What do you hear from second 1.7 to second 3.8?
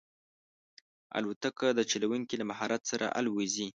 د چلونکي له مهارت سره الوزي.